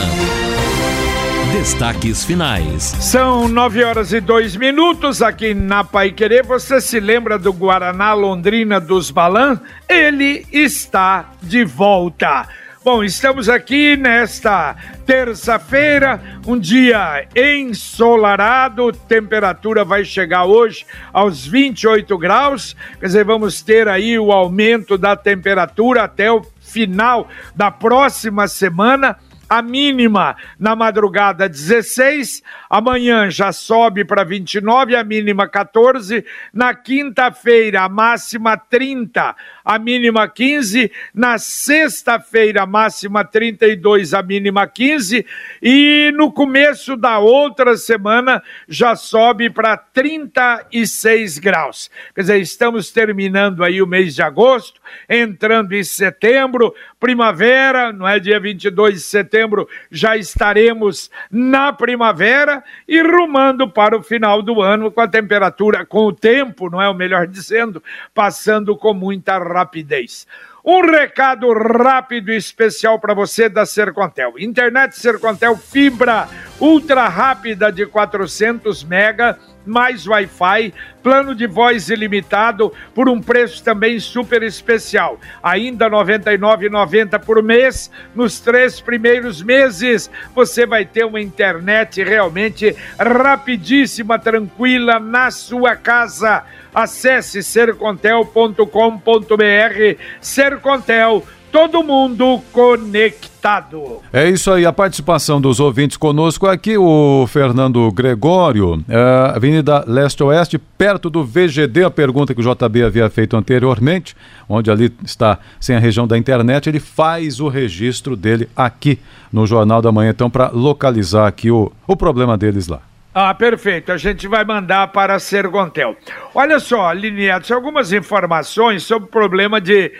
[1.52, 2.83] Destaques finais.
[2.83, 6.44] São nove horas e dois minutos aqui na Pai Querer.
[6.44, 9.61] Você se lembra do Guaraná Londrina dos Balan?
[9.89, 12.48] Ele está de volta.
[12.85, 14.75] Bom, estamos aqui nesta
[15.07, 23.87] terça-feira, um dia ensolarado, temperatura vai chegar hoje aos 28 graus, quer dizer, vamos ter
[23.87, 29.17] aí o aumento da temperatura até o final da próxima semana.
[29.49, 36.24] A mínima na madrugada 16, amanhã já sobe para 29, a mínima 14,
[36.55, 45.24] na quinta-feira a máxima 30, a mínima 15, na sexta-feira máxima 32, a mínima 15
[45.62, 51.90] e no começo da outra semana já sobe para 36 graus.
[52.14, 58.19] Quer dizer, estamos terminando aí o mês de agosto, entrando em setembro, primavera, não é
[58.19, 64.91] dia 22 de setembro, já estaremos na primavera e rumando para o final do ano
[64.91, 67.82] com a temperatura, com o tempo, não é o melhor dizendo,
[68.14, 70.27] passando com muita rapidez.
[70.64, 74.34] Um recado rápido e especial para você da Sercontel.
[74.39, 76.28] Internet Sercontel fibra
[76.61, 79.36] ultra rápida de 400 mega
[79.67, 80.72] mais Wi-Fi,
[81.03, 85.19] plano de voz ilimitado por um preço também super especial.
[85.42, 87.91] Ainda R$ 99,90 por mês.
[88.14, 96.44] Nos três primeiros meses, você vai ter uma internet realmente rapidíssima, tranquila na sua casa.
[96.75, 99.98] Acesse sercontel.com.br.
[100.20, 104.01] Sercontel todo mundo conectado.
[104.11, 110.59] É isso aí, a participação dos ouvintes conosco aqui, o Fernando Gregório, é, Avenida Leste-Oeste,
[110.59, 114.17] perto do VGD, a pergunta que o JB havia feito anteriormente,
[114.48, 118.98] onde ali está sem a região da internet, ele faz o registro dele aqui
[119.31, 122.81] no Jornal da Manhã, então, para localizar aqui o, o problema deles lá.
[123.15, 123.93] Ah, perfeito.
[123.93, 125.95] A gente vai mandar para a Sergontel.
[126.34, 129.93] Olha só, Liniatos, algumas informações sobre o problema de.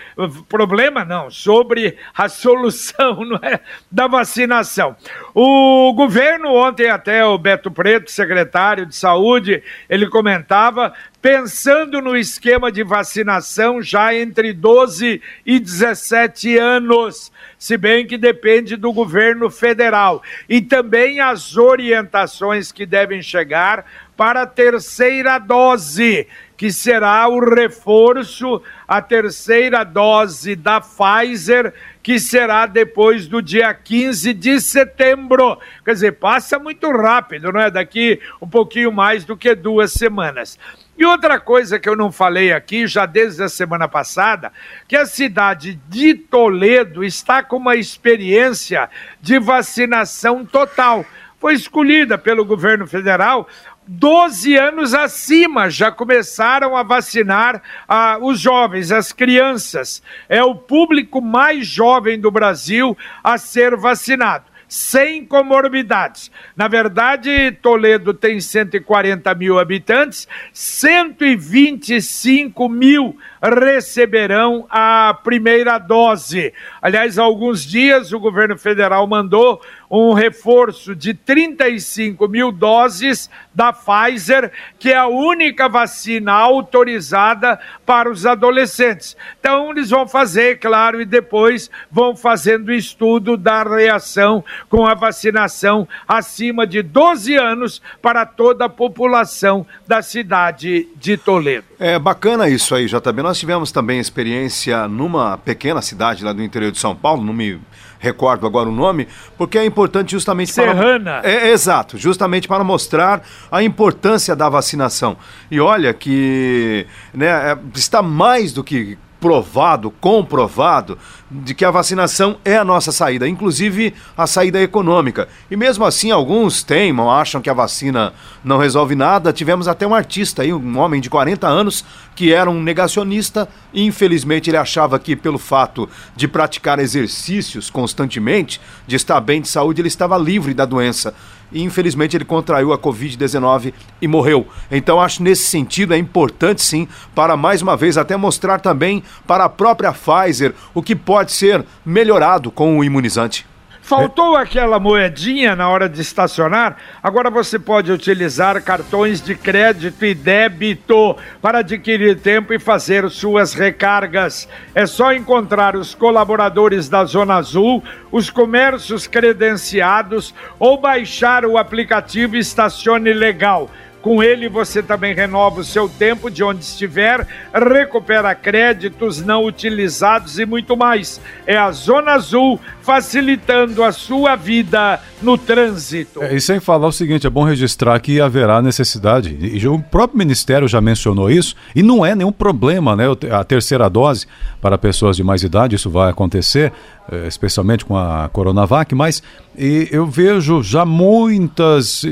[0.49, 4.97] Problema não, sobre a solução é, da vacinação.
[5.35, 12.73] O governo, ontem até o Beto Preto, secretário de saúde, ele comentava pensando no esquema
[12.73, 20.21] de vacinação já entre 12 e 17 anos, se bem que depende do governo federal.
[20.49, 26.27] E também as orientações que devem chegar para a terceira dose,
[26.63, 34.33] que será o reforço, a terceira dose da Pfizer, que será depois do dia 15
[34.33, 35.59] de setembro.
[35.85, 37.69] Quer dizer, passa muito rápido, não é?
[37.69, 40.57] Daqui um pouquinho mais do que duas semanas.
[40.97, 44.53] E outra coisa que eu não falei aqui, já desde a semana passada,
[44.87, 48.89] que a cidade de Toledo está com uma experiência
[49.21, 51.05] de vacinação total.
[51.41, 53.49] Foi escolhida pelo governo federal
[53.99, 60.03] 12 anos acima já começaram a vacinar ah, os jovens, as crianças.
[60.29, 66.31] É o público mais jovem do Brasil a ser vacinado sem comorbidades.
[66.57, 76.55] Na verdade, Toledo tem 140 mil habitantes, 125 mil receberão a primeira dose.
[76.81, 79.61] Aliás, há alguns dias o governo federal mandou
[79.93, 88.11] um reforço de 35 mil doses da Pfizer, que é a única vacina autorizada para
[88.11, 89.15] os adolescentes.
[89.39, 94.95] Então, eles vão fazer, claro, e depois vão fazendo o estudo da reação com a
[94.95, 101.67] vacinação acima de 12 anos para toda a população da cidade de Toledo.
[101.79, 103.23] É bacana isso aí, JB.
[103.23, 107.61] Nós tivemos também experiência numa pequena cidade lá do interior de São Paulo, não me
[108.03, 109.07] recordo agora o nome,
[109.39, 111.21] porque é importante justamente Serrana.
[111.21, 111.31] para.
[111.31, 115.17] É, é, exato, justamente para mostrar a importância da vacinação.
[115.49, 120.99] E olha que né, é, está mais do que provado, comprovado,
[121.33, 125.29] de que a vacinação é a nossa saída, inclusive a saída econômica.
[125.51, 128.13] E mesmo assim, alguns teimam, acham que a vacina
[128.45, 129.33] não resolve nada.
[129.33, 131.85] Tivemos até um artista aí, um homem de 40 anos,
[132.15, 138.61] que era um negacionista e infelizmente ele achava que pelo fato de praticar exercícios constantemente,
[138.87, 141.15] de estar bem de saúde, ele estava livre da doença
[141.53, 144.47] e infelizmente ele contraiu a Covid-19 e morreu.
[144.71, 149.45] Então acho nesse sentido é importante sim para mais uma vez até mostrar também para
[149.45, 153.47] a própria Pfizer o que pode ser melhorado com o imunizante.
[153.83, 156.77] Faltou aquela moedinha na hora de estacionar?
[157.03, 163.55] Agora você pode utilizar cartões de crédito e débito para adquirir tempo e fazer suas
[163.55, 164.49] recargas.
[164.73, 167.83] É só encontrar os colaboradores da Zona Azul,
[168.13, 173.69] os comércios credenciados ou baixar o aplicativo Estacione Legal.
[174.03, 180.41] Com ele você também renova o seu tempo de onde estiver, recupera créditos não utilizados
[180.41, 181.21] e muito mais.
[181.47, 186.21] É a Zona Azul facilitando a sua vida no trânsito.
[186.21, 190.19] É, e sem falar o seguinte, é bom registrar que haverá necessidade, e o próprio
[190.19, 193.05] Ministério já mencionou isso, e não é nenhum problema, né?
[193.31, 194.27] A terceira dose
[194.61, 196.73] para pessoas de mais idade, isso vai acontecer,
[197.11, 199.23] é, especialmente com a Coronavac, mas
[199.57, 202.05] eu vejo já muitas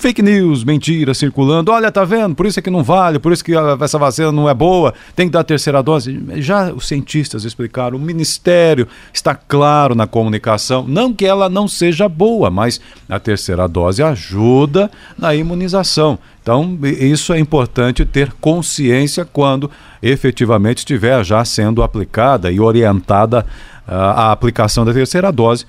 [0.00, 1.70] fake news, mentiras circulando.
[1.70, 2.34] Olha, tá vendo?
[2.34, 5.26] Por isso é que não vale, por isso que essa vacina não é boa, tem
[5.26, 6.18] que dar a terceira dose.
[6.36, 12.08] Já os cientistas explicaram, o ministério está claro na comunicação, não que ela não seja
[12.08, 16.18] boa, mas a terceira dose ajuda na imunização.
[16.42, 19.70] Então, isso é importante ter consciência quando
[20.02, 23.46] efetivamente estiver já sendo aplicada e orientada
[23.86, 25.66] uh, a aplicação da terceira dose,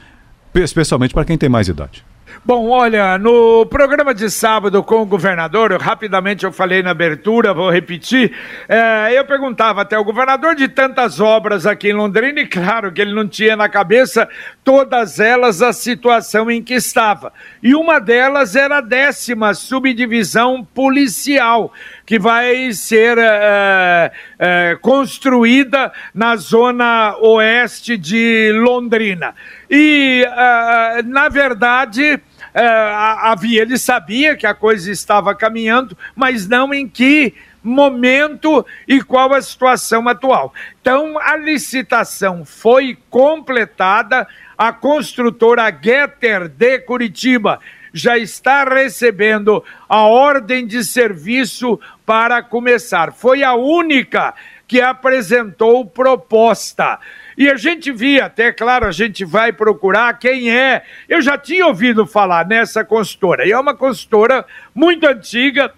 [0.56, 2.11] especialmente para quem tem mais idade.
[2.44, 7.54] Bom, olha, no programa de sábado com o governador, eu, rapidamente eu falei na abertura,
[7.54, 8.36] vou repetir,
[8.68, 13.00] é, eu perguntava até o governador de tantas obras aqui em Londrina, e claro que
[13.00, 14.28] ele não tinha na cabeça
[14.64, 17.32] todas elas a situação em que estava.
[17.62, 21.72] E uma delas era a décima subdivisão policial,
[22.08, 29.36] que vai ser é, é, construída na zona oeste de Londrina.
[29.70, 32.20] E, uh, na verdade,
[32.56, 37.34] uh, havia, ele sabia que a coisa estava caminhando, mas não em que
[37.64, 40.54] momento e qual a situação atual.
[40.82, 44.28] Então, a licitação foi completada,
[44.58, 47.60] a construtora Getter de Curitiba
[47.94, 53.12] já está recebendo a ordem de serviço para começar.
[53.12, 54.34] Foi a única
[54.68, 56.98] que apresentou proposta.
[57.38, 60.84] E a gente via, até claro, a gente vai procurar quem é.
[61.08, 64.46] Eu já tinha ouvido falar nessa consultora, e é uma consultora
[64.76, 65.74] muito antiga,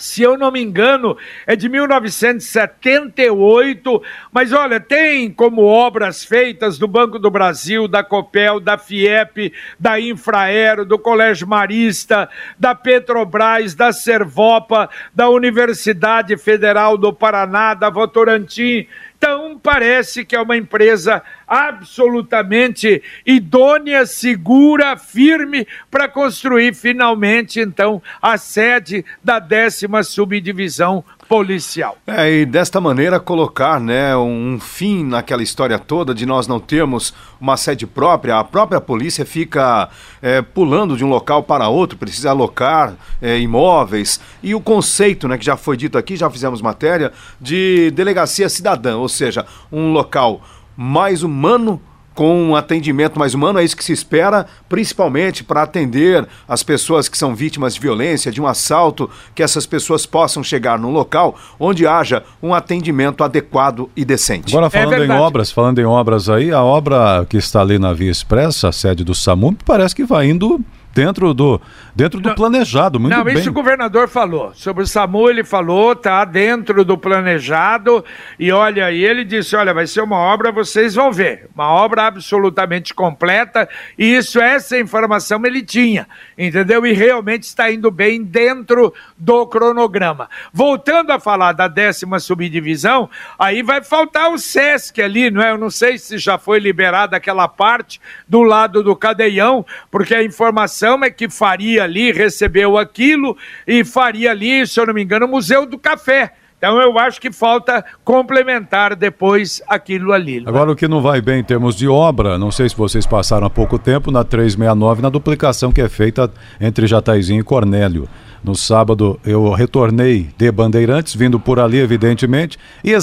[0.00, 4.02] se eu não me engano, é de 1978,
[4.32, 10.00] mas olha, tem como obras feitas do Banco do Brasil, da Copel, da FIEP, da
[10.00, 18.86] Infraero, do Colégio Marista, da Petrobras, da Servopa, da Universidade Federal do Paraná, da Votorantim.
[19.22, 28.38] Então, parece que é uma empresa absolutamente idônea, segura, firme para construir finalmente, então, a
[28.38, 31.96] sede da décima subdivisão policial.
[32.08, 37.14] É, e desta maneira colocar né, um fim naquela história toda de nós não termos
[37.40, 39.88] uma sede própria, a própria polícia fica
[40.20, 44.20] é, pulando de um local para outro, precisa alocar é, imóveis.
[44.42, 48.96] E o conceito, né, que já foi dito aqui, já fizemos matéria, de delegacia cidadã,
[48.96, 50.42] ou seja, um local
[50.76, 51.80] mais humano
[52.20, 57.08] com um atendimento mais humano, é isso que se espera, principalmente para atender as pessoas
[57.08, 61.34] que são vítimas de violência, de um assalto, que essas pessoas possam chegar num local
[61.58, 64.54] onde haja um atendimento adequado e decente.
[64.54, 67.94] Agora falando é em obras, falando em obras aí, a obra que está ali na
[67.94, 70.60] Via Expressa, a sede do SAMU, parece que vai indo
[70.92, 71.60] dentro do,
[71.94, 73.34] dentro do não, planejado, muito não, bem.
[73.34, 74.52] Não, isso o governador falou.
[74.54, 78.04] Sobre o SAMU ele falou, tá dentro do planejado.
[78.38, 81.48] E olha, e ele disse, olha, vai ser uma obra, vocês vão ver.
[81.54, 83.68] Uma obra absolutamente completa.
[83.98, 86.84] E isso, essa informação ele tinha, entendeu?
[86.84, 90.28] E realmente está indo bem dentro do cronograma.
[90.52, 95.52] Voltando a falar da décima subdivisão, aí vai faltar o SESC ali, não é?
[95.52, 100.22] Eu não sei se já foi liberada aquela parte do lado do cadeião, porque a
[100.22, 105.02] informação informação é que faria ali, recebeu aquilo e faria ali, se eu não me
[105.02, 106.32] engano, o Museu do Café.
[106.56, 110.44] Então eu acho que falta complementar depois aquilo ali.
[110.44, 110.48] É?
[110.48, 113.46] Agora o que não vai bem em termos de obra, não sei se vocês passaram
[113.46, 118.08] há pouco tempo na 369, na duplicação que é feita entre Jataizinho e Cornélio.
[118.42, 122.96] No sábado eu retornei de Bandeirantes, vindo por ali, evidentemente, e,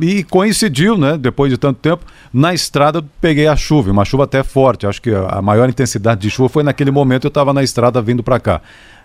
[0.00, 1.18] e, coincidiu, né?
[1.18, 4.86] Depois de tanto tempo, na estrada peguei a chuva, uma chuva até forte.
[4.86, 8.22] Acho que a maior intensidade de chuva foi naquele momento eu estava na estrada vindo
[8.22, 8.60] para cá.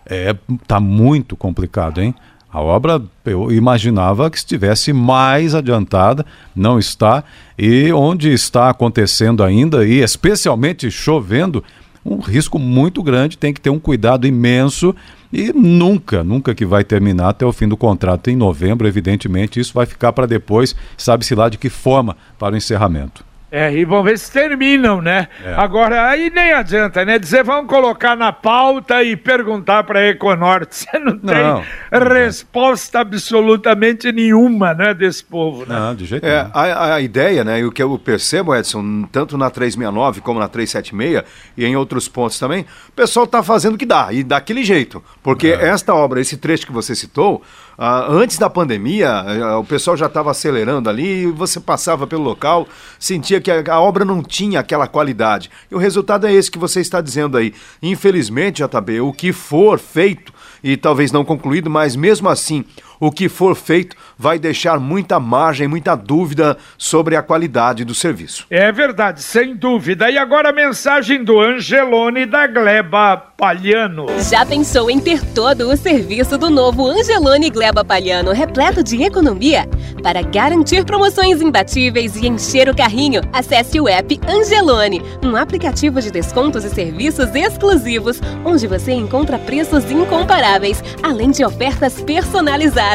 [0.05, 0.36] É,
[0.67, 2.13] tá muito complicado, hein?
[2.51, 7.24] A obra eu imaginava que estivesse mais adiantada, não está,
[7.58, 11.63] e onde está acontecendo ainda, e especialmente chovendo,
[12.03, 14.96] um risco muito grande, tem que ter um cuidado imenso
[15.32, 19.74] e nunca, nunca que vai terminar até o fim do contrato em novembro, evidentemente, isso
[19.74, 23.29] vai ficar para depois, sabe-se lá de que forma para o encerramento.
[23.51, 25.27] É, e vamos ver se terminam, né?
[25.44, 25.53] É.
[25.56, 27.18] Agora, aí nem adianta, né?
[27.18, 30.75] Dizer, vamos colocar na pauta e perguntar para a Econorte.
[30.89, 31.63] Você não, Não,
[31.94, 35.79] tem resposta absolutamente nenhuma, né, desse povo, né?
[35.79, 36.51] Não, de jeito É, nenhum.
[36.53, 40.48] a, a ideia, né, e o que eu percebo, Edson, tanto na 369 como na
[40.48, 41.24] 376
[41.58, 45.03] e em outros pontos também, o pessoal está fazendo o que dá, e daquele jeito.
[45.24, 47.41] Porque esta obra, esse trecho que você citou,
[47.77, 52.24] ah, antes da pandemia, ah, o pessoal já estava acelerando ali, e você passava pelo
[52.24, 52.68] local,
[53.00, 55.50] sentia que a, obra não tinha aquela qualidade.
[55.69, 57.53] E o resultado é esse que você está dizendo aí.
[57.81, 62.65] Infelizmente, JB, o que for feito, e talvez não concluído, mas mesmo assim,
[63.00, 68.46] o que for feito vai deixar muita margem, muita dúvida sobre a qualidade do serviço.
[68.50, 70.10] É verdade, sem dúvida.
[70.10, 74.08] E agora a mensagem do Angelone da Gleba Palhano.
[74.29, 79.68] Já pensou em ter todo o serviço do novo Angelone Gleba Palhano repleto de economia?
[80.03, 86.12] Para garantir promoções imbatíveis e encher o carrinho, acesse o app Angelone, um aplicativo de
[86.12, 92.88] descontos e serviços exclusivos, onde você encontra preços incomparáveis, além de ofertas personalizadas.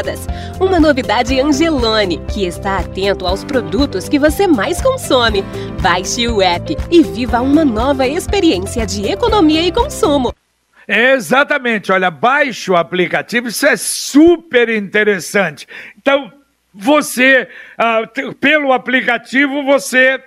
[0.59, 5.41] Uma novidade Angelone, que está atento aos produtos que você mais consome.
[5.81, 10.33] Baixe o app e viva uma nova experiência de economia e consumo.
[10.87, 15.67] Exatamente, olha, baixe o aplicativo, isso é super interessante.
[15.97, 16.31] Então,
[16.73, 17.47] você,
[18.13, 20.21] te- pelo aplicativo, você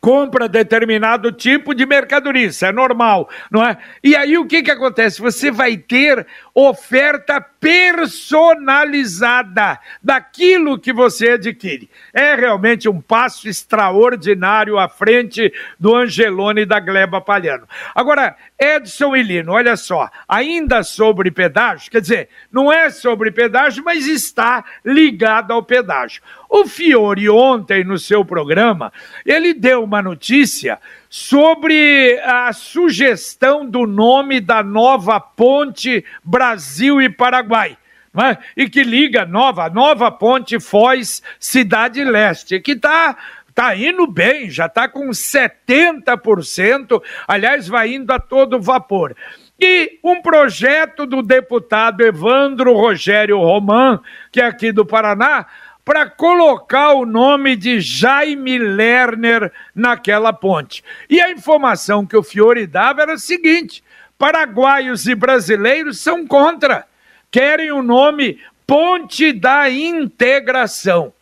[0.00, 3.78] compra determinado tipo de mercadoria, isso é normal, não é?
[4.02, 5.18] E aí o que que acontece?
[5.22, 11.88] Você vai ter oferta personalizada daquilo que você adquire.
[12.12, 17.66] É realmente um passo extraordinário à frente do Angelone da Gleba Palhano.
[17.94, 23.82] Agora, Edson e Lino, olha só, ainda sobre pedágio, quer dizer, não é sobre pedágio,
[23.82, 26.20] mas está ligado ao pedágio.
[26.50, 28.92] O Fiore, ontem, no seu programa,
[29.24, 30.78] ele deu uma notícia
[31.16, 37.78] sobre a sugestão do nome da nova ponte Brasil e Paraguai.
[38.20, 38.36] é?
[38.56, 43.16] E que liga nova, nova ponte Foz Cidade Leste, que está
[43.54, 49.14] tá indo bem, já está com 70%, aliás, vai indo a todo vapor.
[49.60, 54.00] E um projeto do deputado Evandro Rogério Roman,
[54.32, 55.46] que é aqui do Paraná,
[55.84, 60.82] para colocar o nome de Jaime Lerner naquela ponte.
[61.08, 63.84] E a informação que o Fiore dava era a seguinte:
[64.18, 66.86] paraguaios e brasileiros são contra,
[67.30, 71.12] querem o nome Ponte da Integração.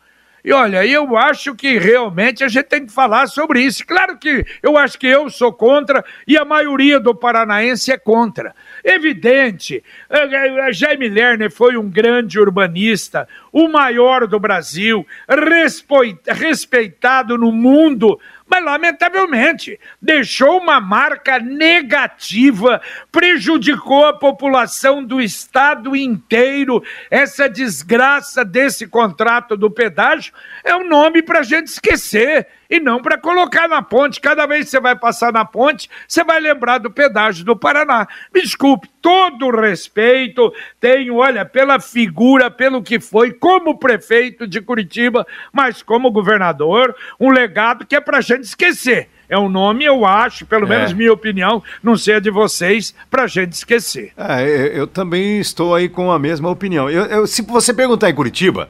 [0.45, 3.85] E olha, eu acho que realmente a gente tem que falar sobre isso.
[3.85, 8.53] Claro que eu acho que eu sou contra e a maioria do paranaense é contra.
[8.83, 15.07] Evidente, eh, eh, Jaime Lerner foi um grande urbanista, o maior do Brasil,
[16.27, 26.83] respeitado no mundo, mas lamentavelmente deixou uma marca negativa, prejudicou a população do estado inteiro.
[27.09, 32.99] Essa desgraça desse contrato do pedágio é um nome para a gente esquecer e não
[33.01, 34.19] para colocar na ponte.
[34.19, 38.07] Cada vez que você vai passar na ponte, você vai lembrar do pedágio do Paraná.
[38.33, 44.59] Me desculpe, todo o respeito tenho, olha, pela figura, pelo que foi como prefeito de
[44.59, 49.09] Curitiba, mas como governador, um legado que é para a gente esquecer.
[49.29, 50.69] É um nome, eu acho, pelo É.
[50.69, 54.11] menos minha opinião, não sei a de vocês, para a gente esquecer.
[54.17, 56.89] É, eu, eu também estou aí com a mesma opinião.
[56.89, 58.69] Eu- eu- se você perguntar em Curitiba,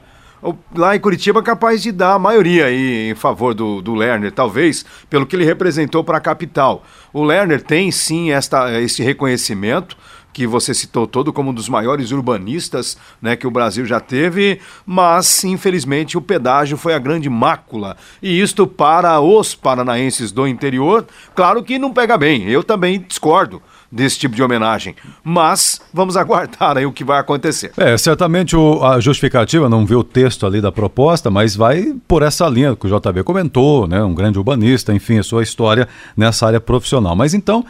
[0.76, 4.86] lá em Curitiba capaz de dar a maioria aí em favor do, do Lerner, talvez
[5.10, 6.84] pelo que ele representou para a capital.
[7.14, 9.96] O Lerner tem sim esta, esse reconhecimento
[10.34, 14.60] que você citou todo como um dos maiores urbanistas né, que o Brasil já teve,
[14.86, 17.96] mas infelizmente o pedágio foi a grande mácula.
[18.22, 22.50] E isto para os paranaenses do interior, claro que não pega bem.
[22.50, 23.62] Eu também discordo
[23.94, 24.96] desse tipo de homenagem.
[25.24, 27.72] Mas vamos aguardar aí o que vai acontecer.
[27.78, 32.24] É, certamente o- a justificativa, não viu o texto ali da proposta, mas vai por
[32.24, 34.04] essa linha que o JB comentou, né?
[34.04, 37.16] Um grande urbanista, enfim, a sua história nessa área profissional.
[37.16, 37.64] Mas então,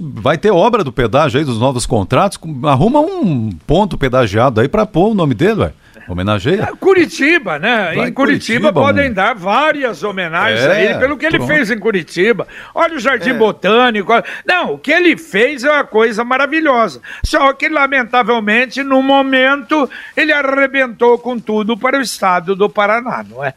[0.00, 4.86] vai ter obra do pedágio aí, dos novos contratos, arruma um ponto pedagiado aí para
[4.86, 5.72] pôr o nome dele, ué.
[6.08, 6.68] Homenageia.
[6.78, 7.92] Curitiba, né?
[7.96, 11.38] Lá em Curitiba, Curitiba, podem um- dar várias homenagens É, a ele pelo que ele
[11.38, 11.52] pronto.
[11.52, 12.46] fez em Curitiba.
[12.74, 13.34] Olha o Jardim É.
[13.34, 14.12] Botânico.
[14.46, 17.00] Não, o que ele fez é uma coisa maravilhosa.
[17.24, 23.44] Só que, lamentavelmente, no momento, ele arrebentou com tudo para o estado do Paraná, não
[23.44, 23.54] é?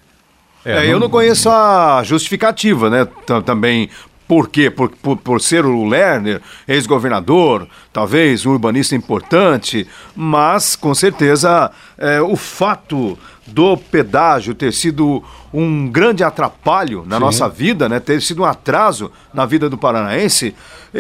[0.63, 3.05] É, eu não conheço a justificativa, né?
[3.05, 3.89] T- Também
[4.27, 4.69] Por quê?
[4.69, 12.19] Por, por, por ser o Lerner, ex-governador, talvez um urbanista importante, mas com certeza é,
[12.21, 17.21] o fato do pedágio ter sido um grande atrapalho na Sim.
[17.21, 17.99] nossa vida, né?
[17.99, 20.55] ter sido um atraso na vida do paranaense,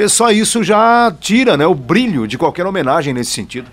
[0.07, 3.67] só isso já tira né, o brilho de qualquer homenagem nesse sentido.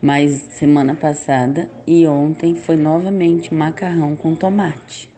[0.00, 5.12] mas semana passada e ontem foi novamente macarrão com tomate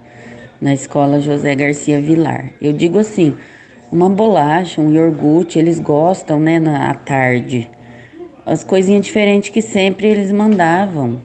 [0.60, 2.50] na escola José Garcia Vilar.
[2.62, 3.36] Eu digo assim,
[3.92, 7.70] uma bolacha, um iogurte, eles gostam, né, na tarde.
[8.46, 11.20] As coisinhas diferentes que sempre eles mandavam.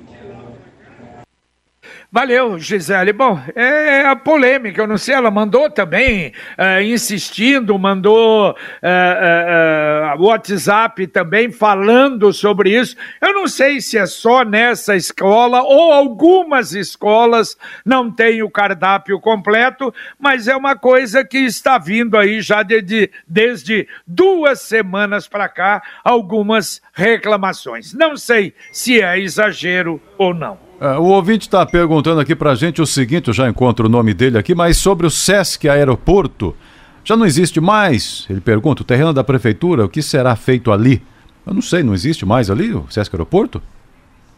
[2.16, 3.12] Valeu, Gisele.
[3.12, 10.16] Bom, é, é a polêmica, eu não sei, ela mandou também, é, insistindo, mandou é
[10.18, 12.96] WhatsApp também falando sobre isso.
[13.22, 19.20] Eu não sei se é só nessa escola ou algumas escolas não têm o cardápio
[19.20, 25.50] completo, mas é uma coisa que está vindo aí já de, desde duas semanas para
[25.50, 27.94] cá, algumas reclamações.
[27.94, 30.65] Não sei se é exagero ou não.
[30.80, 33.90] É, o ouvinte está perguntando aqui para a gente o seguinte, eu já encontro o
[33.90, 36.56] nome dele aqui, mas sobre o Sesc Aeroporto,
[37.04, 38.26] já não existe mais?
[38.30, 41.02] Ele pergunta, o terreno da prefeitura, o que será feito ali?
[41.46, 43.62] Eu não sei, não existe mais ali o Sesc Aeroporto?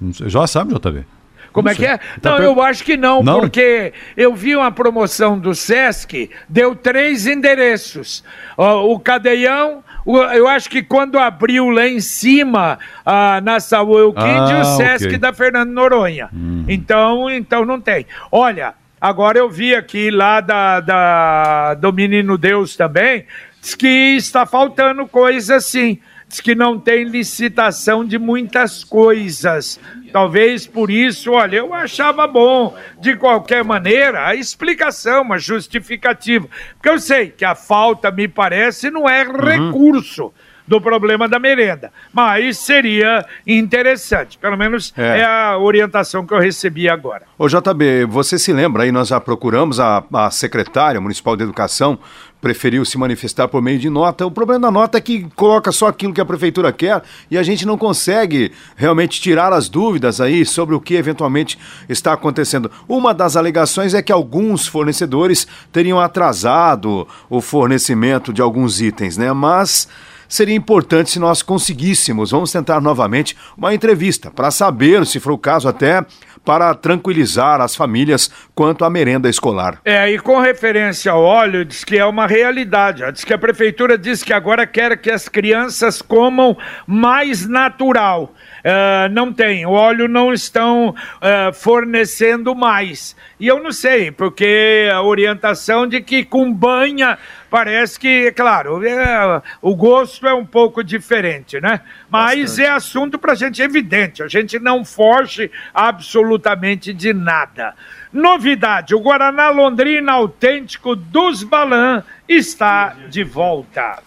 [0.02, 1.06] já sabe, JV?
[1.52, 1.86] Como é sei.
[1.86, 1.98] que é?
[2.22, 2.46] Tá não, per...
[2.46, 8.24] eu acho que não, não, porque eu vi uma promoção do Sesc, deu três endereços.
[8.58, 9.84] o Cadeião,
[10.16, 15.08] eu acho que quando abriu lá em cima, ah, na Saúl Euclide, ah, o Sesc
[15.08, 15.18] okay.
[15.18, 16.30] da Fernando Noronha.
[16.32, 16.64] Uhum.
[16.68, 18.06] Então, então não tem.
[18.32, 23.26] Olha, agora eu vi aqui lá da, da, do Menino Deus também,
[23.62, 26.00] diz que está faltando coisa assim.
[26.28, 29.80] Diz que não tem licitação de muitas coisas.
[30.12, 36.48] Talvez por isso, olha, eu achava bom, de qualquer maneira, a explicação, a justificativa.
[36.74, 39.38] Porque eu sei que a falta, me parece, não é uhum.
[39.38, 40.34] recurso
[40.68, 41.92] do problema da merenda.
[42.14, 44.38] Mas seria interessante.
[44.38, 47.24] Pelo menos é, é a orientação que eu recebi agora.
[47.38, 52.00] Ô JB, você se lembra aí, nós já procuramos a, a secretária municipal de educação
[52.42, 54.26] preferiu se manifestar por meio de nota.
[54.26, 57.44] O problema da nota é que coloca só aquilo que a prefeitura quer e a
[57.44, 61.58] gente não consegue realmente tirar as dúvidas aí sobre o que eventualmente
[61.90, 62.72] está acontecendo.
[62.88, 69.34] Uma das alegações é que alguns fornecedores teriam atrasado o fornecimento de alguns itens, né?
[69.34, 69.88] Mas
[70.28, 75.38] seria importante se nós conseguíssemos, vamos tentar novamente, uma entrevista para saber, se for o
[75.38, 76.06] caso até,
[76.48, 79.82] para tranquilizar as famílias quanto à merenda escolar.
[79.84, 83.04] É, e com referência ao óleo, diz que é uma realidade.
[83.12, 88.34] Diz que a prefeitura diz que agora quer que as crianças comam mais natural.
[88.68, 93.16] Uh, não tem, o óleo não estão uh, fornecendo mais.
[93.40, 97.18] E eu não sei, porque a orientação de que com banha
[97.50, 101.80] parece que, claro, é, o gosto é um pouco diferente, né?
[102.10, 102.62] Mas Bastante.
[102.62, 107.74] é assunto para a gente evidente, a gente não foge absolutamente de nada.
[108.12, 114.04] Novidade: o Guaraná Londrina autêntico dos Balan está de volta.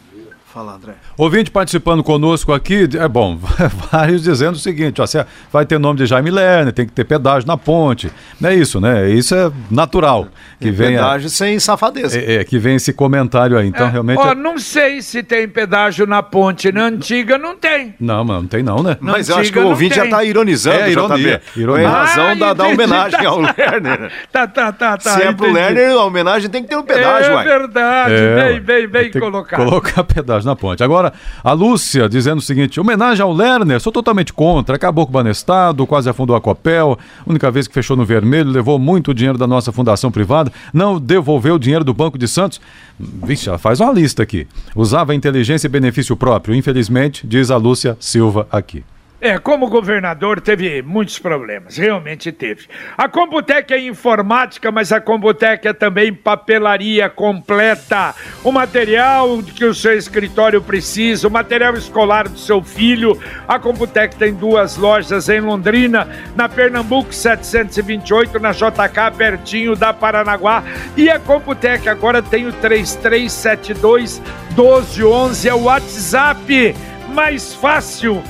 [0.53, 0.95] Fala, André.
[1.17, 3.39] Ouvinte participando conosco aqui, é bom,
[3.93, 5.05] vários dizendo o seguinte: ó,
[5.53, 8.11] vai ter nome de Jaime Lerner, tem que ter pedágio na ponte.
[8.41, 9.09] Não é isso, né?
[9.09, 10.27] Isso é natural.
[10.61, 12.19] Que vem pedágio a, sem safadeza.
[12.19, 13.69] É, é, que vem esse comentário aí.
[13.69, 14.19] Então, é, realmente.
[14.19, 14.35] Ó, é...
[14.35, 16.73] não sei se tem pedágio na ponte.
[16.73, 17.95] Na antiga não tem.
[18.01, 18.97] Não, mas não tem, não, né?
[19.01, 21.85] mas eu acho que o ouvinte já está ironizando, é, ironia, ironia.
[21.85, 24.11] Em razão ah, da, da, homenagem ao Lerner.
[24.33, 25.11] tá, tá, tá, tá.
[25.15, 27.45] Se é pro Lerner, a homenagem tem que ter um pedágio, É uai.
[27.45, 28.15] verdade.
[28.15, 29.65] É, bem, bem, bem colocado.
[29.65, 30.40] Colocar pedágio.
[30.45, 30.83] Na ponte.
[30.83, 34.77] Agora, a Lúcia dizendo o seguinte: homenagem ao Lerner, sou totalmente contra.
[34.77, 36.99] Acabou com o Banestado, quase afundou a Copel.
[37.27, 41.55] Única vez que fechou no vermelho, levou muito dinheiro da nossa fundação privada, não devolveu
[41.55, 42.61] o dinheiro do Banco de Santos.
[42.99, 44.47] Vixe, ela faz uma lista aqui.
[44.75, 46.55] Usava inteligência e benefício próprio.
[46.55, 48.85] Infelizmente, diz a Lúcia Silva aqui.
[49.23, 52.67] É, como governador teve muitos problemas, realmente teve.
[52.97, 58.15] A Computec é informática, mas a Computec é também papelaria completa.
[58.43, 63.21] O material que o seu escritório precisa, o material escolar do seu filho.
[63.47, 70.65] A Computec tem duas lojas em Londrina, na Pernambuco 728, na JK, pertinho da Paranaguá.
[70.97, 74.19] E a Computec agora tem o 3372
[74.57, 76.75] 1211, é o WhatsApp
[77.13, 78.23] mais fácil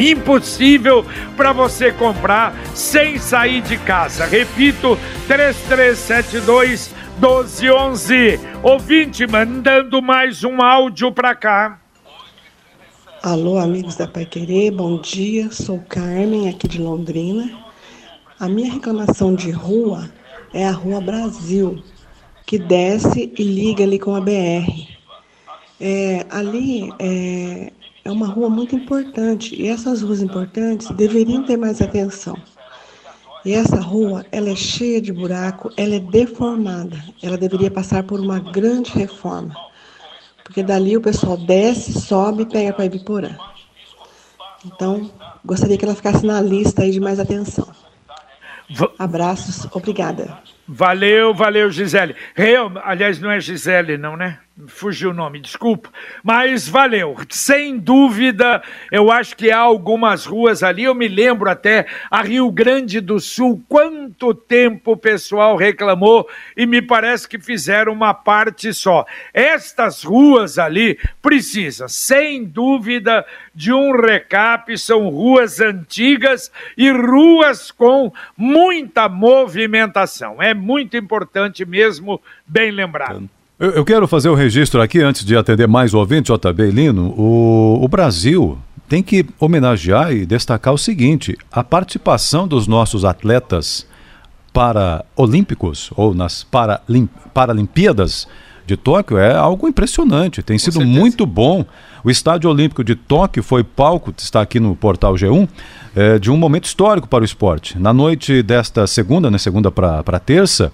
[0.00, 1.04] impossível
[1.36, 4.24] para você comprar sem sair de casa.
[4.24, 8.40] Repito, 3372 1211.
[8.62, 11.78] Ouvinte mandando mais um áudio para cá.
[13.22, 15.50] Alô, amigos da Pai Querer, bom dia.
[15.50, 17.50] Sou Carmen, aqui de Londrina.
[18.38, 20.10] A minha reclamação de rua
[20.54, 21.82] é a Rua Brasil,
[22.46, 24.88] que desce e liga ali com a BR.
[25.78, 27.70] É, ali é,
[28.04, 32.36] é uma rua muito importante e essas ruas importantes deveriam ter mais atenção.
[33.44, 37.02] E essa rua, ela é cheia de buraco, ela é deformada.
[37.22, 39.54] Ela deveria passar por uma grande reforma.
[40.44, 43.30] Porque dali o pessoal desce, sobe e pega para Ibiporã.
[44.64, 45.10] Então,
[45.44, 47.68] gostaria que ela ficasse na lista aí de mais atenção.
[48.98, 50.38] Abraços, obrigada.
[50.68, 52.14] Valeu, valeu, Gisele.
[52.34, 54.38] Real, aliás, não é Gisele, não, né?
[54.66, 55.90] Fugiu o nome, desculpa,
[56.22, 57.16] mas valeu.
[57.28, 62.50] Sem dúvida, eu acho que há algumas ruas ali, eu me lembro até a Rio
[62.50, 68.72] Grande do Sul, quanto tempo o pessoal reclamou e me parece que fizeram uma parte
[68.72, 69.04] só.
[69.32, 78.12] Estas ruas ali precisam, sem dúvida, de um recap, são ruas antigas e ruas com
[78.36, 80.42] muita movimentação.
[80.42, 83.28] É muito importante mesmo, bem lembrado.
[83.60, 87.08] Eu, eu, quero fazer o registro aqui, antes de atender mais ouvintes, JB Lino.
[87.14, 88.56] O, o Brasil
[88.88, 93.86] tem que homenagear e destacar o seguinte: a participação dos nossos atletas
[94.50, 98.26] para olímpicos ou nas Paralim, Paralimpíadas
[98.66, 101.62] de Tóquio é algo impressionante, tem sido muito bom.
[102.02, 105.46] O Estádio Olímpico de Tóquio foi palco, está aqui no portal G1,
[105.94, 107.78] é, de um momento histórico para o esporte.
[107.78, 110.72] Na noite desta segunda, né, segunda para terça,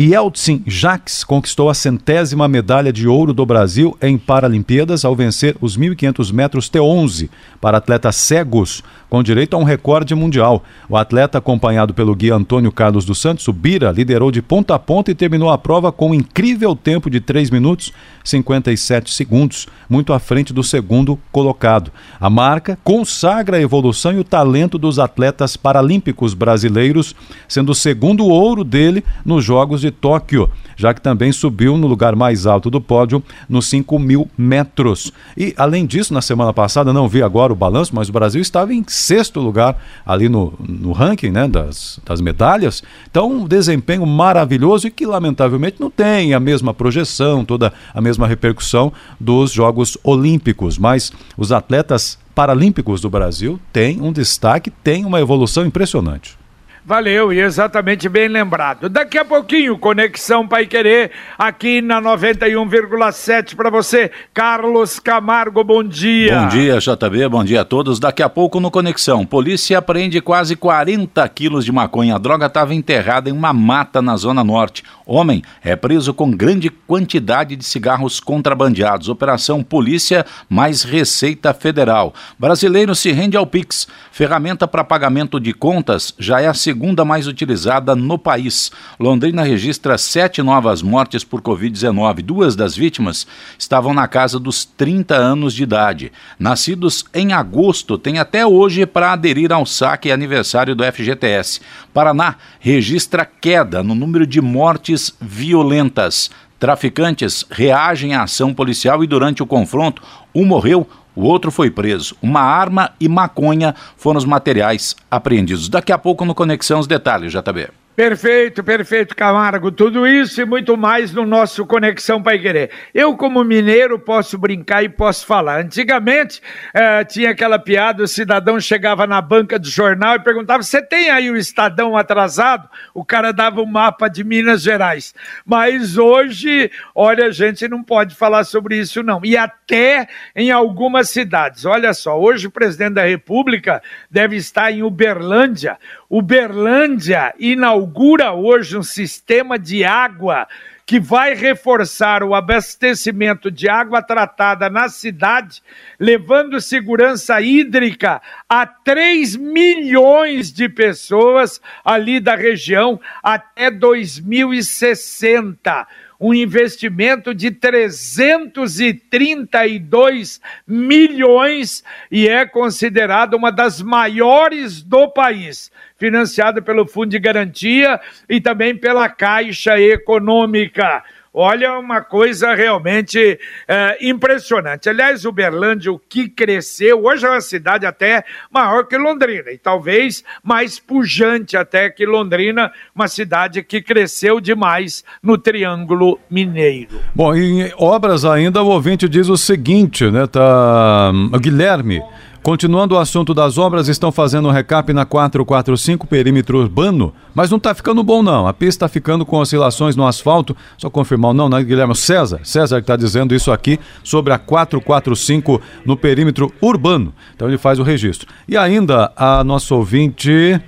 [0.00, 5.76] Yeltsin Jacques conquistou a centésima medalha de ouro do Brasil em Paralimpíadas ao vencer os
[5.76, 7.28] 1.500 metros T11
[7.60, 10.64] para atletas cegos, com direito a um recorde mundial.
[10.88, 14.78] O atleta, acompanhado pelo guia Antônio Carlos dos Santos, o Bira, liderou de ponta a
[14.78, 17.92] ponta e terminou a prova com um incrível tempo de 3 minutos
[18.24, 21.92] 57 segundos, muito à frente do segundo colocado.
[22.18, 27.14] A marca consagra a evolução e o talento dos atletas paralímpicos brasileiros,
[27.46, 32.16] sendo o segundo ouro dele nos Jogos de Tóquio, já que também subiu no lugar
[32.16, 35.12] mais alto do pódio, nos 5 mil metros.
[35.36, 38.72] E, além disso, na semana passada, não vi agora o balanço, mas o Brasil estava
[38.72, 42.82] em sexto lugar ali no, no ranking né, das, das medalhas.
[43.10, 48.26] Então, um desempenho maravilhoso e que, lamentavelmente, não tem a mesma projeção, toda a mesma
[48.26, 50.78] repercussão dos Jogos Olímpicos.
[50.78, 56.41] Mas os atletas paralímpicos do Brasil têm um destaque, têm uma evolução impressionante.
[56.84, 58.88] Valeu, e exatamente bem lembrado.
[58.88, 64.10] Daqui a pouquinho, Conexão Pai Querer, aqui na 91,7 para você.
[64.34, 66.40] Carlos Camargo, bom dia.
[66.40, 68.00] Bom dia, JB, bom dia a todos.
[68.00, 72.16] Daqui a pouco no Conexão, polícia apreende quase 40 quilos de maconha.
[72.16, 74.82] A droga estava enterrada em uma mata na Zona Norte.
[75.06, 79.08] Homem é preso com grande quantidade de cigarros contrabandeados.
[79.08, 82.12] Operação Polícia mais Receita Federal.
[82.36, 83.86] Brasileiro se rende ao Pix.
[84.10, 86.71] Ferramenta para pagamento de contas já é a segunda
[87.04, 88.70] mais utilizada no país.
[88.98, 92.22] Londrina registra sete novas mortes por Covid-19.
[92.22, 93.26] Duas das vítimas
[93.58, 96.12] estavam na casa dos 30 anos de idade.
[96.38, 101.60] Nascidos em agosto, tem até hoje para aderir ao saque aniversário do FGTS.
[101.92, 106.30] Paraná registra queda no número de mortes violentas.
[106.62, 110.00] Traficantes reagem à ação policial e durante o confronto,
[110.32, 112.16] um morreu, o outro foi preso.
[112.22, 115.68] Uma arma e maconha foram os materiais apreendidos.
[115.68, 117.81] Daqui a pouco no Conexão os detalhes, JB.
[117.94, 119.70] Perfeito, perfeito, Camargo.
[119.70, 122.70] Tudo isso e muito mais no nosso Conexão Pai Querer.
[122.94, 125.60] Eu, como mineiro, posso brincar e posso falar.
[125.60, 126.40] Antigamente,
[126.72, 131.10] eh, tinha aquela piada: o cidadão chegava na banca do jornal e perguntava: Você tem
[131.10, 132.66] aí o Estadão atrasado?
[132.94, 135.14] O cara dava o um mapa de Minas Gerais.
[135.44, 139.20] Mas hoje, olha, a gente não pode falar sobre isso, não.
[139.22, 141.66] E até em algumas cidades.
[141.66, 145.76] Olha só, hoje o presidente da República deve estar em Uberlândia.
[146.12, 150.46] Uberlândia inaugura hoje um sistema de água
[150.84, 155.62] que vai reforçar o abastecimento de água tratada na cidade,
[155.98, 165.86] levando segurança hídrica a 3 milhões de pessoas ali da região até 2060
[166.22, 176.86] um investimento de 332 milhões e é considerado uma das maiores do país, financiado pelo
[176.86, 181.02] Fundo de Garantia e também pela Caixa Econômica.
[181.34, 184.90] Olha, uma coisa realmente é, impressionante.
[184.90, 190.22] Aliás, Uberlândia, o que cresceu, hoje é uma cidade até maior que Londrina, e talvez
[190.42, 197.00] mais pujante até que Londrina, uma cidade que cresceu demais no Triângulo Mineiro.
[197.14, 200.26] Bom, em obras ainda, o ouvinte diz o seguinte, né?
[200.26, 201.12] Tá.
[201.40, 202.02] Guilherme.
[202.42, 207.56] Continuando o assunto das obras, estão fazendo um recap na 445, perímetro urbano, mas não
[207.56, 208.48] está ficando bom não.
[208.48, 210.56] A pista está ficando com oscilações no asfalto.
[210.76, 211.94] Só confirmar não, né, Guilherme?
[211.94, 217.14] César, César que está dizendo isso aqui sobre a 445 no perímetro urbano.
[217.32, 218.26] Então ele faz o registro.
[218.48, 220.60] E ainda a nossa ouvinte...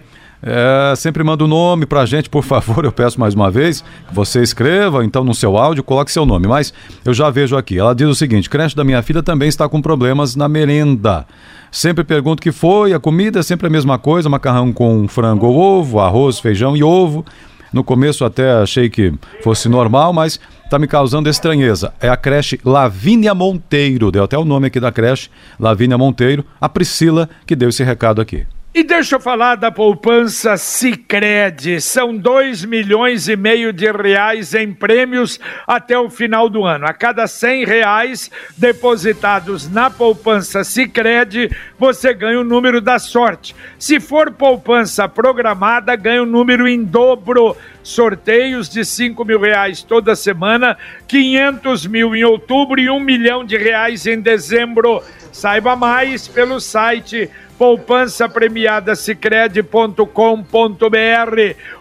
[0.47, 3.81] É, sempre manda o um nome pra gente, por favor, eu peço mais uma vez
[3.81, 6.47] que você escreva, então no seu áudio, coloque seu nome.
[6.47, 7.79] Mas eu já vejo aqui.
[7.79, 11.27] Ela diz o seguinte: creche da minha filha também está com problemas na merenda.
[11.73, 15.47] Sempre pergunto o que foi, a comida é sempre a mesma coisa: macarrão com frango
[15.47, 17.25] ou ovo, arroz, feijão e ovo.
[17.73, 21.93] No começo até achei que fosse normal, mas está me causando estranheza.
[22.01, 25.29] É a creche Lavínia Monteiro, deu até o nome aqui da creche,
[25.59, 28.47] Lavínia Monteiro, a Priscila que deu esse recado aqui.
[28.77, 31.81] E deixa eu falar da poupança Sicredi.
[31.81, 36.85] São dois milhões e meio de reais em prêmios até o final do ano.
[36.85, 43.55] A cada cem reais depositados na poupança Sicredi, você ganha o número da sorte.
[43.79, 47.57] Se for poupança programada, ganha o número em dobro.
[47.81, 53.57] Sorteios de cinco mil reais toda semana, 500 mil em outubro e um milhão de
[53.57, 55.01] reais em dezembro.
[55.31, 60.05] Saiba mais pelo site poupança premiada cicred.com.br.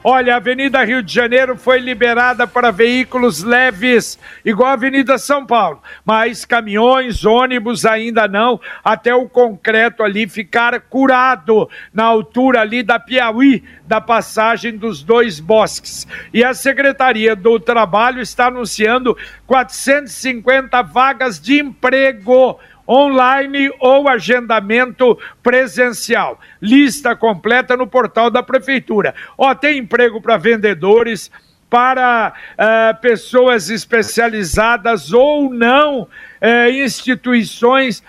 [0.03, 5.45] Olha, a Avenida Rio de Janeiro foi liberada para veículos leves, igual a Avenida São
[5.45, 12.83] Paulo, mas caminhões, ônibus ainda não, até o concreto ali ficar curado na altura ali
[12.83, 16.07] da Piauí, da passagem dos dois bosques.
[16.33, 26.39] E a Secretaria do Trabalho está anunciando 450 vagas de emprego online ou agendamento presencial.
[26.61, 29.13] Lista completa no portal da Prefeitura.
[29.37, 31.31] Ó, tem emprego para vendedores,
[31.69, 38.03] para uh, pessoas especializadas ou não, uh, instituições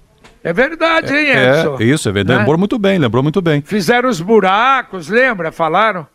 [0.43, 1.77] É verdade, hein, É, Edson?
[1.81, 2.33] isso, é verdade.
[2.37, 2.43] Né?
[2.43, 3.61] Lembrou muito bem, lembrou muito bem.
[3.61, 5.51] Fizeram os buracos, lembra?
[5.51, 6.07] Falaram?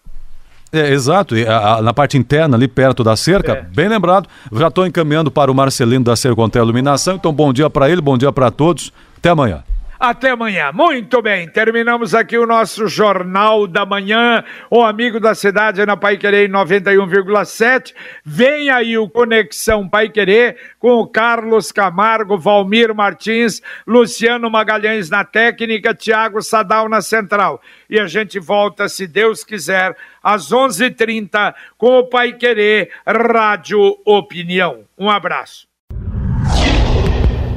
[0.73, 3.63] É, exato, e a- a- na parte interna, ali perto da cerca, É.
[3.63, 4.29] bem lembrado.
[4.53, 6.17] Já estou encaminhando para o Marcelino da
[6.59, 7.15] a Iluminação.
[7.15, 8.93] Então, bom dia para ele, bom dia para todos.
[9.17, 9.63] Até amanhã.
[9.99, 10.73] Até amanhã.
[10.73, 16.19] Muito bem, terminamos aqui o nosso Jornal da Manhã, o amigo da cidade na Pai
[16.19, 17.95] Querer 91,7.
[18.23, 25.25] Vem aí o Conexão Pai Querer com o Carlos Camargo, Valmir Martins, Luciano Magalhães na
[25.25, 27.63] técnica, Tiago Sadal na central.
[27.89, 34.85] E a gente volta, se Deus quiser, às 11:30 com o Pai Querer Rádio Opinião.
[34.99, 35.67] Um abraço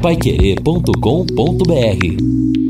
[0.01, 2.68] paiquerê.com.br